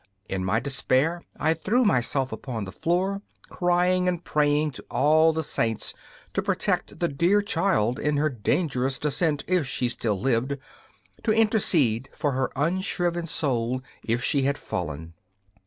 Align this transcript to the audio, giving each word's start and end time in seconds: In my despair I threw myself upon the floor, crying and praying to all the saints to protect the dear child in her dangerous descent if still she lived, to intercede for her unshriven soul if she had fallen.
In 0.27 0.43
my 0.43 0.59
despair 0.59 1.21
I 1.39 1.53
threw 1.53 1.85
myself 1.85 2.31
upon 2.31 2.65
the 2.65 2.71
floor, 2.71 3.21
crying 3.49 4.07
and 4.07 4.23
praying 4.23 4.71
to 4.71 4.85
all 4.89 5.31
the 5.31 5.43
saints 5.43 5.93
to 6.33 6.41
protect 6.41 6.97
the 6.99 7.07
dear 7.07 7.43
child 7.43 7.99
in 7.99 8.17
her 8.17 8.27
dangerous 8.31 8.97
descent 8.97 9.43
if 9.47 9.67
still 9.69 10.17
she 10.17 10.19
lived, 10.23 10.57
to 11.21 11.31
intercede 11.31 12.09
for 12.15 12.31
her 12.31 12.49
unshriven 12.55 13.27
soul 13.27 13.83
if 14.01 14.23
she 14.23 14.41
had 14.41 14.57
fallen. 14.57 15.13